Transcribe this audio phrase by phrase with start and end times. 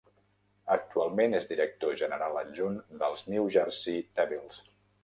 [0.75, 4.63] Actualment és director general adjunt dels New Jersey Devils.